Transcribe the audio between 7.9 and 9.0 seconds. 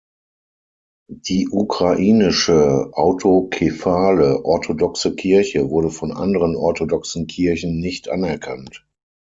anerkannt.